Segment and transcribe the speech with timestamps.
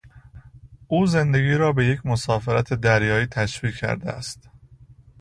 [0.87, 4.49] او زندگی را به یک مسافرت دریایی تشبیه کرده است.